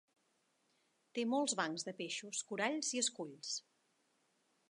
[1.17, 3.55] Té molts bancs de peixos, coralls i esculls.